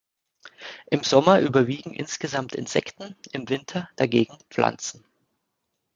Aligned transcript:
Im 0.89 1.03
Sommer 1.03 1.41
überwiegen 1.41 1.93
insgesamt 1.93 2.55
Insekten, 2.55 3.15
im 3.33 3.47
Winter 3.49 3.87
dagegen 3.97 4.35
Pflanzen. 4.49 5.05